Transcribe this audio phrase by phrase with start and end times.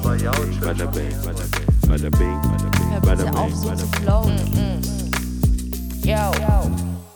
[0.00, 0.18] bing,
[0.60, 2.40] bada bing, bada bing, bada bing,
[3.02, 3.88] bada bing, auf, bing.
[4.02, 4.38] flowen.
[6.04, 6.30] Yo.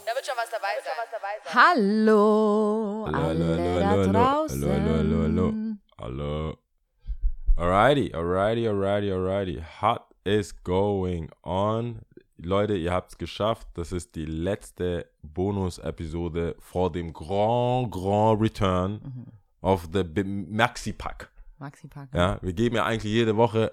[0.07, 0.95] Da wird schon was dabei sein.
[1.55, 5.47] Hallo, Hallo, hallo, alle hallo, da hallo, hallo, hallo, hallo, hallo.
[6.01, 6.59] Hallo.
[7.57, 9.63] Alrighty, alrighty, alrighty, alrighty.
[9.81, 12.01] What is going on?
[12.41, 13.67] Leute, ihr habt es geschafft.
[13.75, 19.27] Das ist die letzte Bonus-Episode vor dem Grand, Grand Return Mhm.
[19.61, 21.31] of the Maxi-Pack.
[21.59, 22.11] Maxi Park.
[22.15, 23.73] Ja, wir geben ja eigentlich jede Woche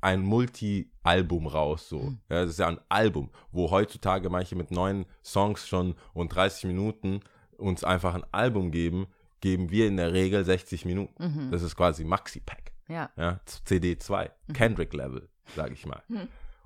[0.00, 2.00] ein Multi-Album raus, so.
[2.00, 2.18] Mhm.
[2.28, 6.64] Ja, das ist ja ein Album, wo heutzutage manche mit neun Songs schon und 30
[6.64, 7.20] Minuten
[7.56, 9.06] uns einfach ein Album geben,
[9.40, 11.22] geben wir in der Regel 60 Minuten.
[11.24, 11.50] Mhm.
[11.50, 12.72] Das ist quasi Maxi-Pack.
[12.88, 13.10] Ja.
[13.16, 14.52] Ja, CD2, Mhm.
[14.52, 16.02] Kendrick-Level, sage ich mal.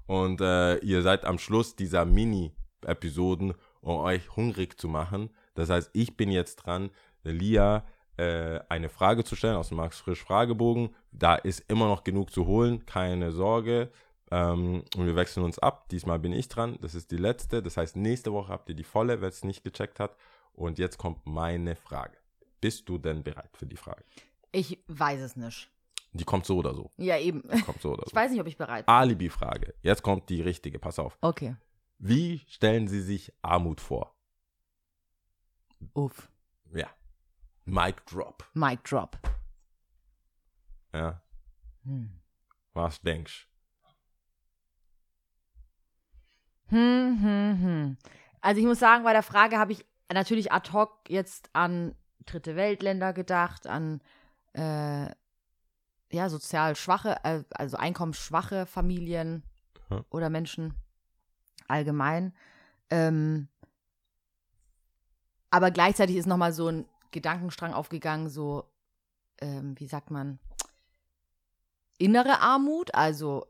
[0.07, 5.31] Und äh, ihr seid am Schluss dieser Mini-Episoden, um euch hungrig zu machen.
[5.55, 6.91] Das heißt, ich bin jetzt dran,
[7.23, 7.85] Lia
[8.17, 10.95] äh, eine Frage zu stellen aus dem Max Frisch Fragebogen.
[11.13, 13.91] Da ist immer noch genug zu holen, keine Sorge.
[14.31, 15.89] Ähm, und wir wechseln uns ab.
[15.91, 16.79] Diesmal bin ich dran.
[16.81, 17.63] Das ist die letzte.
[17.63, 20.17] Das heißt, nächste Woche habt ihr die volle, wer es nicht gecheckt hat.
[20.53, 22.17] Und jetzt kommt meine Frage.
[22.61, 24.05] Bist du denn bereit für die Frage?
[24.53, 25.71] Ich weiß es nicht.
[26.13, 26.91] Die kommt so oder so.
[26.97, 27.43] Ja, eben.
[27.65, 28.09] Kommt so oder so.
[28.09, 28.95] Ich weiß nicht, ob ich bereit bin.
[28.95, 29.75] Alibi-Frage.
[29.83, 30.79] Jetzt kommt die richtige.
[30.79, 31.19] Pass auf.
[31.21, 31.57] Okay.
[31.99, 34.15] Wie stellen Sie sich Armut vor?
[35.93, 36.31] Uff.
[36.75, 36.89] Ja.
[37.67, 38.49] Mic Drop.
[38.55, 39.19] Mic drop.
[40.95, 41.21] Ja.
[41.85, 42.21] Hm.
[42.75, 43.49] Was denkst
[46.69, 47.97] Hm, hm, hm.
[48.41, 51.95] Also ich muss sagen, bei der Frage habe ich natürlich ad hoc jetzt an
[52.25, 54.01] dritte Weltländer gedacht, an
[54.53, 55.07] äh,
[56.13, 59.45] ja, sozial schwache, äh, also einkommensschwache Familien
[59.91, 60.05] Ja.
[60.11, 60.75] oder Menschen
[61.69, 62.33] allgemein.
[62.91, 63.49] Ähm,
[65.51, 68.71] aber gleichzeitig ist nochmal so ein Gedankenstrang aufgegangen, so,
[69.41, 70.39] ähm, wie sagt man,
[71.99, 73.47] innere Armut, also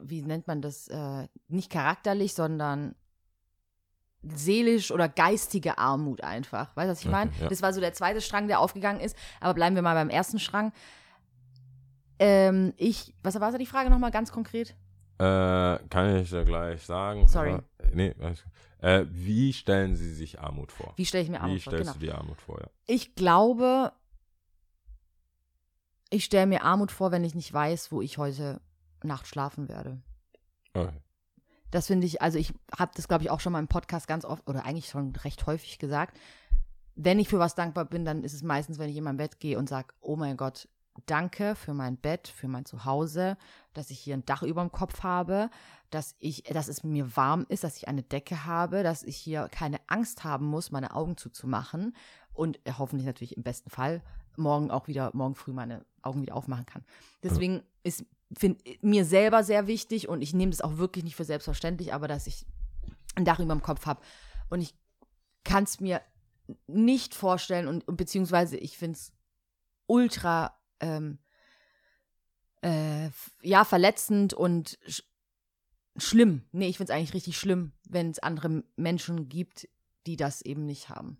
[0.00, 2.94] wie nennt man das, äh, nicht charakterlich, sondern
[4.22, 6.74] seelisch oder geistige Armut einfach.
[6.74, 7.30] Weißt du, was ich Okay, meine?
[7.40, 7.48] ja.
[7.48, 9.16] Das war so der zweite Strang, der aufgegangen ist.
[9.40, 10.72] Aber bleiben wir mal beim ersten Strang.
[12.18, 14.74] Ähm, ich, was war so die Frage nochmal ganz konkret?
[15.18, 17.28] Äh, kann ich ja gleich sagen.
[17.28, 17.52] Sorry.
[17.52, 18.52] Aber, nee, alles gut.
[18.80, 20.92] Äh, wie stellen Sie sich Armut vor?
[20.96, 21.72] Wie stelle ich mir Wie Armut vor?
[21.72, 21.92] stellst Genau.
[21.94, 22.60] du dir Armut vor?
[22.60, 22.68] Ja.
[22.86, 23.92] Ich glaube,
[26.10, 28.60] ich stelle mir Armut vor, wenn ich nicht weiß, wo ich heute
[29.02, 30.00] Nacht schlafen werde.
[30.74, 30.92] Okay.
[31.70, 34.24] Das finde ich, also ich habe das, glaube ich, auch schon mal im Podcast ganz
[34.24, 36.16] oft oder eigentlich schon recht häufig gesagt.
[36.94, 39.40] Wenn ich für was dankbar bin, dann ist es meistens, wenn ich in mein Bett
[39.40, 40.68] gehe und sage, oh mein Gott,
[41.06, 43.36] danke für mein Bett, für mein Zuhause,
[43.74, 45.50] dass ich hier ein Dach über dem Kopf habe,
[45.90, 49.48] dass ich, dass es mir warm ist, dass ich eine Decke habe, dass ich hier
[49.50, 51.94] keine Angst haben muss, meine Augen zuzumachen
[52.32, 54.02] und äh, hoffentlich natürlich im besten Fall
[54.36, 56.84] morgen auch wieder, morgen früh meine Augen wieder aufmachen kann.
[57.22, 58.04] Deswegen ist
[58.36, 62.08] find, mir selber sehr wichtig und ich nehme das auch wirklich nicht für selbstverständlich, aber
[62.08, 62.46] dass ich
[63.14, 64.00] ein Dach über dem Kopf habe.
[64.50, 64.74] Und ich
[65.44, 66.02] kann es mir
[66.66, 69.12] nicht vorstellen und, und beziehungsweise ich finde es
[69.86, 71.18] ultra ähm,
[72.62, 73.10] äh,
[73.42, 75.02] ja, verletzend und sch
[75.98, 76.42] schlimm.
[76.52, 79.68] Nee, ich finde es eigentlich richtig schlimm, wenn es andere Menschen gibt,
[80.06, 81.18] die das eben nicht haben.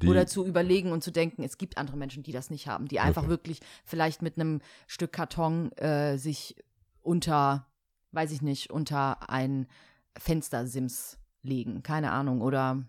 [0.00, 2.86] Die, Oder zu überlegen und zu denken, es gibt andere Menschen, die das nicht haben,
[2.86, 3.30] die einfach Okay.
[3.30, 6.56] wirklich vielleicht mit einem Stück Karton äh, sich
[7.02, 7.66] unter,
[8.12, 9.66] weiß ich nicht, unter ein
[10.16, 12.84] Fenstersims legen, keine Ahnung, oder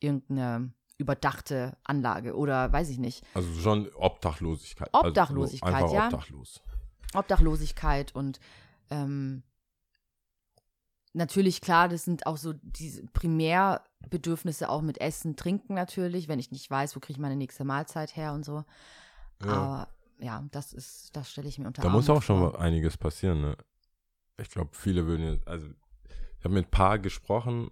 [0.00, 0.72] irgendeine
[1.02, 3.24] überdachte Anlage oder weiß ich nicht.
[3.34, 4.88] also schon Obdachlosigkeit.
[4.92, 6.06] Obdachlosigkeit, also so ja.
[6.06, 6.62] obdachlos.
[7.14, 8.40] Obdachlosigkeit und
[8.90, 9.42] ähm,
[11.12, 16.50] natürlich, klar, das sind auch so diese Primärbedürfnisse auch mit Essen, Trinken natürlich, wenn ich
[16.50, 18.64] nicht weiß, wo kriege ich meine nächste Mahlzeit her und so.
[19.44, 19.52] Ja.
[19.52, 19.88] Aber
[20.18, 22.52] ja, das ist, das stelle ich mir unter Da muss Armut auch schon vor.
[22.52, 23.56] mal einiges passieren, ne?
[24.38, 25.66] Ich glaube, viele würden jetzt, also
[26.38, 27.70] ich habe mit ein paar gesprochen,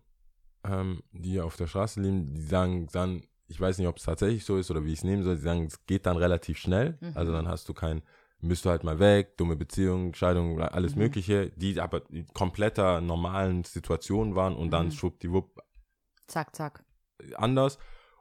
[0.64, 4.44] ähm, die auf der Straße leben, die sagen dann, ich weiß nicht, ob es tatsächlich
[4.44, 6.98] so ist oder wie ich es nehmen soll, die sagen, es geht dann relativ schnell.
[7.00, 7.12] Mhm.
[7.14, 8.02] Also dann hast du kein,
[8.40, 11.02] bist du halt mal weg, dumme Beziehung, Scheidung, alles Mhm.
[11.02, 14.90] Mögliche, die aber in kompletter normalen Situationen waren und dann Mhm.
[14.92, 15.60] schwuppdiwupp
[16.26, 16.84] Zack, zack.
[17.34, 17.78] anders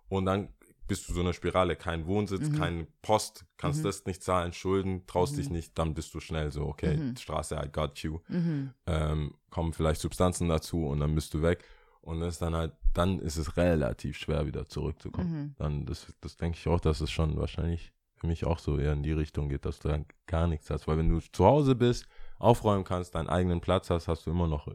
[0.07, 0.49] und dann
[0.87, 2.55] bist du so eine Spirale, kein Wohnsitz, Mhm.
[2.55, 3.87] kein Post, kannst Mhm.
[3.89, 5.55] das nicht zahlen, Schulden, traust dich Mhm.
[5.57, 7.15] nicht, dann bist du schnell so, okay, Mhm.
[7.15, 8.73] Straße, I got you, Mhm.
[8.87, 11.63] ähm, kommen vielleicht Substanzen dazu und dann bist du weg
[12.01, 15.31] und das ist dann halt, dann ist es relativ schwer wieder zurückzukommen.
[15.31, 15.55] Mhm.
[15.57, 18.93] Dann, das, das denke ich auch, dass es schon wahrscheinlich für mich auch so eher
[18.93, 21.75] in die Richtung geht, dass du dann gar nichts hast, weil wenn du zu Hause
[21.75, 22.05] bist,
[22.37, 24.67] aufräumen kannst, deinen eigenen Platz hast, hast du immer noch,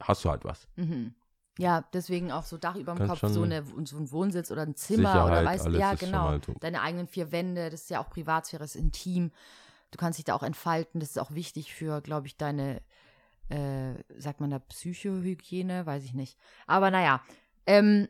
[0.00, 0.68] hast du halt was.
[0.76, 1.14] Mhm.
[1.58, 4.76] Ja, deswegen auch so Dach über dem Kopf, so, eine, so ein Wohnsitz oder ein
[4.76, 6.28] Zimmer Sicherheit, oder weißt alles ja, genau.
[6.28, 6.54] halt so.
[6.60, 9.30] Deine eigenen vier Wände, das ist ja auch Privatsphäre, das ist intim.
[9.90, 11.00] du kannst dich da auch entfalten.
[11.00, 12.80] Das ist auch wichtig für, glaube ich, deine,
[13.50, 16.38] äh, sagt man da Psychohygiene, weiß ich nicht.
[16.66, 17.20] Aber naja,
[17.66, 18.08] ähm,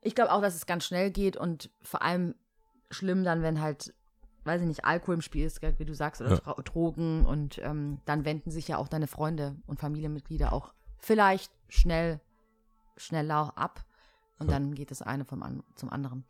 [0.00, 2.34] ich glaube auch, dass es ganz schnell geht und vor allem
[2.90, 3.94] schlimm dann, wenn halt,
[4.44, 6.36] weiß ich nicht, Alkohol im Spiel ist, wie du sagst, oder Ja.
[6.36, 11.52] Dro- Drogen und ähm, dann wenden sich ja auch deine Freunde und Familienmitglieder auch vielleicht
[11.68, 12.20] schnell,
[12.96, 13.84] schneller ab
[14.38, 14.54] und Ja.
[14.58, 16.24] dann geht das eine vom an zum anderen.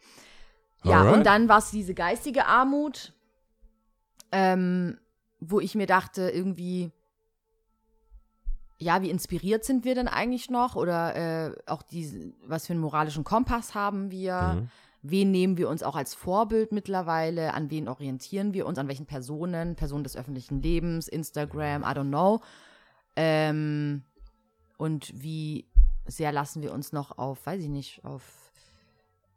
[0.84, 1.14] Ja, Alright.
[1.18, 3.12] und dann war es diese geistige Armut,
[4.32, 4.98] ähm,
[5.40, 6.92] wo ich mir dachte, irgendwie,
[8.80, 10.74] ja, wie inspiriert sind wir denn eigentlich noch?
[10.74, 14.60] Oder äh, auch diese, was für einen moralischen Kompass haben wir?
[14.60, 14.68] Mhm.
[15.02, 17.54] Wen nehmen wir uns auch als Vorbild mittlerweile?
[17.54, 18.78] An wen orientieren wir uns?
[18.78, 19.76] An welchen Personen?
[19.76, 22.40] Personen des öffentlichen Lebens, Instagram, I don't know.
[23.16, 24.02] Ähm,
[24.78, 25.66] und wie
[26.06, 28.50] sehr lassen wir uns noch auf, weiß ich nicht, auf,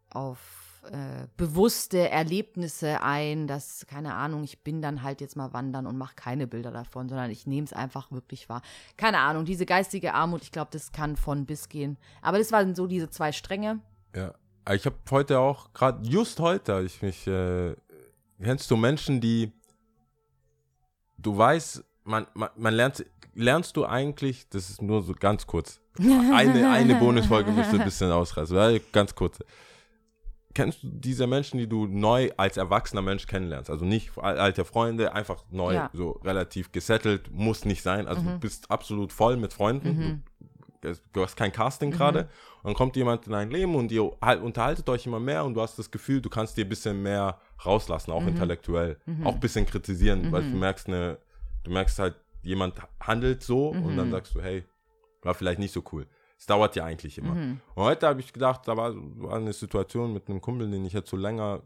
[0.10, 5.88] auf äh, bewusste Erlebnisse ein, dass, keine Ahnung, ich bin dann halt jetzt mal wandern
[5.88, 8.62] und mache keine Bilder davon, sondern ich nehme es einfach wirklich wahr.
[8.98, 11.98] Keine Ahnung, diese geistige Armut, ich glaube, das kann von bis gehen.
[12.22, 13.80] Aber das waren so diese zwei Stränge.
[14.16, 14.34] Ja.
[14.74, 17.76] Ich habe heute auch, gerade just heute, ich mich, äh,
[18.42, 19.52] kennst du Menschen, die,
[21.18, 25.82] du weißt, man, man, man lernt, lernst du eigentlich, das ist nur so ganz kurz,
[26.00, 29.40] eine, eine Bonusfolge müsste ein bisschen ausreißen, ganz kurz.
[30.54, 33.70] Kennst du diese Menschen, die du neu als erwachsener Mensch kennenlernst?
[33.70, 35.90] Also nicht al- alte Freunde, einfach neu, Ja.
[35.94, 38.08] so relativ gesettelt, muss nicht sein.
[38.08, 40.24] Also du bist absolut voll mit Freunden.
[40.82, 42.30] Du, es- du hast kein Casting gerade.
[42.62, 45.54] Und dann kommt jemand in dein Leben und ihr halt, unterhaltet euch immer mehr und
[45.56, 48.98] du hast das Gefühl, du kannst dir ein bisschen mehr rauslassen, auch intellektuell.
[49.24, 51.18] Auch ein bisschen kritisieren, weil du merkst eine,
[51.64, 54.66] du merkst halt, jemand handelt so und dann sagst du, hey,
[55.24, 56.06] war vielleicht nicht so cool.
[56.38, 57.34] Es dauert ja eigentlich immer.
[57.76, 60.94] Und heute habe ich gedacht, da war, war eine Situation mit einem Kumpel, den ich
[60.94, 61.62] jetzt so länger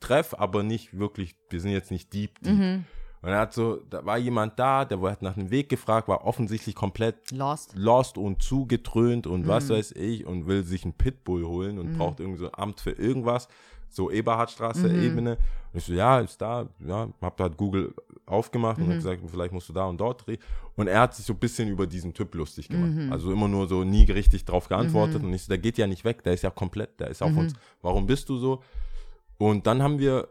[0.00, 2.52] treffe, aber nicht wirklich, wir sind jetzt nicht deep, deep.
[3.22, 6.26] Und er hat so, da war jemand da, der hat nach einem Weg gefragt, war
[6.26, 7.72] offensichtlich komplett Lost.
[7.74, 12.20] lost und zugetrönt und was weiß ich und will sich einen Pitbull holen und braucht
[12.20, 13.48] irgendwie so ein Amt für irgendwas.
[13.94, 15.38] So Eberhardstraße, Ebene.
[15.72, 17.94] Und ich so, ja, ist da, ja, hab da Google
[18.26, 20.38] aufgemacht und hab gesagt, vielleicht musst du da und dort drehen.
[20.76, 23.12] Und er hat sich so ein bisschen über diesen Typ lustig gemacht.
[23.12, 25.22] Also immer nur so nie richtig drauf geantwortet.
[25.22, 27.36] Und ich so, der geht ja nicht weg, der ist ja komplett, der ist auf
[27.36, 27.52] uns.
[27.82, 28.62] Warum bist du so?
[29.38, 30.28] Und dann haben wir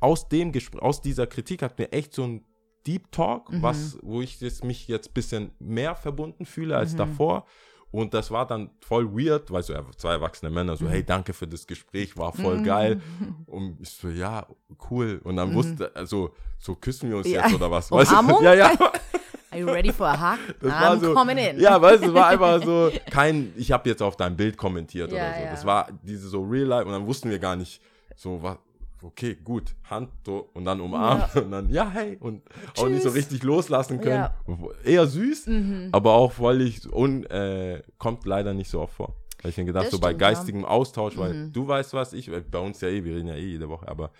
[0.00, 2.44] aus dem Gespräch, aus dieser Kritik hatten wir echt so ein
[2.86, 7.46] Deep Talk, was, wo ich jetzt, mich jetzt ein bisschen mehr verbunden fühle als davor.
[7.94, 11.46] Und das war dann voll weird, weil so zwei erwachsene Männer so, hey, danke für
[11.46, 13.00] das Gespräch, war voll geil.
[13.46, 14.46] Und ich so, ja,
[14.90, 15.20] cool.
[15.22, 17.44] Und dann wusste, also, so küssen wir uns Ja.
[17.44, 17.92] jetzt oder was?
[17.92, 18.42] Umarmung?
[18.42, 18.72] Ja, ja.
[19.52, 20.38] Are you ready for a hug?
[20.60, 21.60] Das I'm war so, coming in.
[21.60, 25.12] Ja, weißt du, es war einfach so, kein, ich habe jetzt auf dein Bild kommentiert
[25.12, 25.44] Ja, oder so.
[25.44, 25.50] ja.
[25.52, 27.80] Das war diese so Real Life und dann wussten wir gar nicht,
[28.16, 28.56] so was,
[29.04, 32.42] okay, gut, Hand so und dann umarmen und dann, ja, hey, und
[32.78, 33.16] auch nicht so Tschüss.
[33.18, 34.14] richtig loslassen können.
[34.16, 34.34] Ja.
[34.46, 34.68] Mhm.
[34.84, 35.48] Eher süß,
[35.92, 39.14] aber auch völlig un, äh, kommt leider nicht so oft vor.
[39.42, 40.28] Weil ich mir gedacht, Das so bei stimmt, ja.
[40.28, 40.34] Mhm.
[40.34, 43.46] geistigem Austausch, weil du weißt was, ich, bei uns ja eh, wir reden ja eh
[43.46, 44.10] jede Woche, aber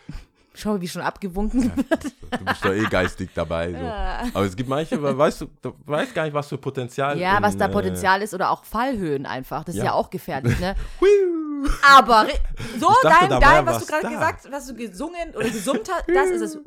[0.56, 2.04] Schau, wie schon abgewunken wird.
[2.31, 3.72] du bist doch eh geistig dabei.
[3.72, 4.34] So.
[4.38, 7.19] Aber es gibt manche, weil weißt du, du weißt gar nicht, was für Potenzial.
[7.19, 9.64] Ja, in, was da äh, Potenzial ist oder auch Fallhöhen einfach.
[9.64, 9.86] Das ist Ja.
[9.86, 10.76] ja auch gefährlich, ne?
[11.96, 12.26] Aber
[12.78, 16.31] so dachte, dein, dein was du gerade gesagt, was du gesungen oder gesummt hast, das
[16.31, 16.58] ist es.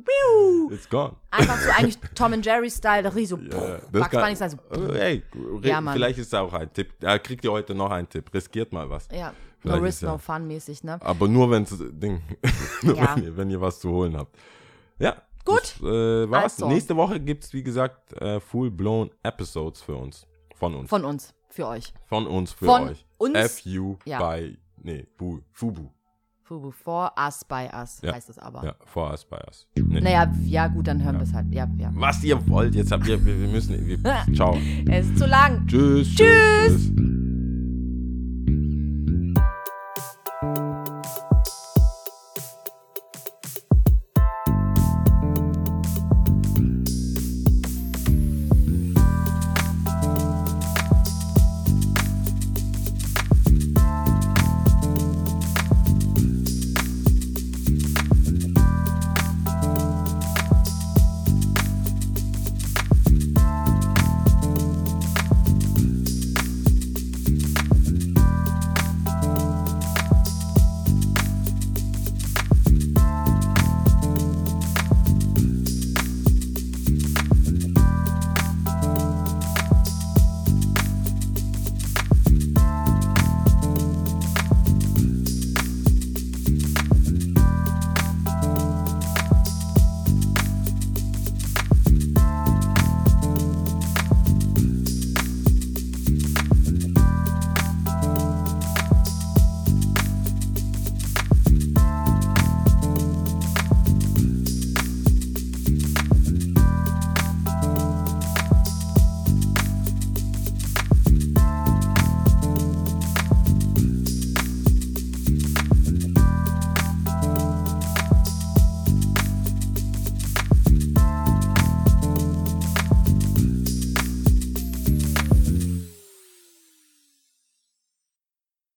[0.71, 1.15] It's gone.
[1.31, 4.93] Einfach so eigentlich Tom and Jerry Style, da richtig so das Bugs Bunny Style so.
[4.93, 6.93] Äh, Ey, re- Ja, vielleicht ist da auch ein Tipp.
[7.00, 8.33] Da kriegt ihr heute noch einen Tipp.
[8.33, 9.07] Riskiert mal was.
[9.12, 11.00] Ja, Vielleicht no ist risk, ja- no fun mäßig, ne?
[11.01, 11.65] Aber nur wenn
[12.00, 12.22] Ding,
[12.83, 13.15] nur Ja.
[13.15, 14.36] wenn, ihr, wenn ihr was zu holen habt.
[15.00, 15.22] Ja.
[15.45, 15.62] Gut.
[15.62, 16.53] Das, äh, war's.
[16.55, 16.67] Also.
[16.67, 20.27] Nächste Woche gibt es, wie gesagt, äh, full-blown Episodes für uns.
[20.55, 20.89] Von uns.
[20.89, 21.93] Von uns, für euch.
[22.07, 23.05] Von uns für Von euch.
[23.17, 23.62] uns?
[23.62, 24.19] FU Ja.
[24.19, 25.89] bei, nee, Bu, Fubu.
[26.43, 28.13] Fubu, for us, by us, Ja.
[28.13, 28.63] heißt es aber.
[28.63, 29.67] Ja, for us, by us.
[29.75, 30.00] Nee.
[30.00, 31.53] Naja, ja gut, dann hören wir es halt.
[31.53, 31.91] Ja, ja.
[31.93, 34.00] Was ihr wollt, jetzt habt ihr, wir, wir müssen, wir,
[34.34, 34.57] ciao.
[34.89, 35.67] Es ist zu lang.
[35.67, 36.15] Tschüss.
[36.15, 36.88] Tschüss.
[36.88, 36.91] tschüss.